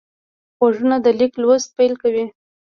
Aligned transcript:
غوږونه 0.57 0.97
د 1.05 1.07
لیک 1.19 1.33
لوست 1.43 1.69
پیل 1.77 1.93
کوي 2.01 2.25